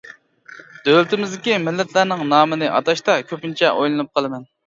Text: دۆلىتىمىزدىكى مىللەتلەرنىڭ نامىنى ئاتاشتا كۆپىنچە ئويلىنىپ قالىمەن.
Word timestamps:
دۆلىتىمىزدىكى 0.87 1.59
مىللەتلەرنىڭ 1.65 2.25
نامىنى 2.31 2.71
ئاتاشتا 2.79 3.17
كۆپىنچە 3.33 3.73
ئويلىنىپ 3.75 4.13
قالىمەن. 4.17 4.49